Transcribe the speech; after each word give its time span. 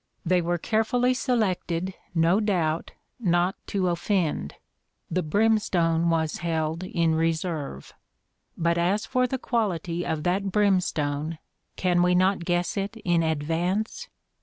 They 0.25 0.41
were 0.41 0.57
carefully 0.57 1.13
selected, 1.13 1.93
no 2.15 2.39
doubt, 2.39 2.93
not 3.19 3.53
to 3.67 3.87
offend: 3.87 4.55
the 5.11 5.21
brimstone 5.21 6.09
was 6.09 6.37
held 6.37 6.83
in 6.83 7.13
reserve. 7.13 7.93
But 8.57 8.79
as 8.79 9.05
for 9.05 9.27
the 9.27 9.37
quality 9.37 10.03
of 10.03 10.23
that 10.23 10.51
brimstone, 10.51 11.37
can 11.75 12.01
we 12.01 12.15
not 12.15 12.45
guess 12.45 12.77
it 12.77 12.97
in 13.05 13.21
advance? 13.21 14.07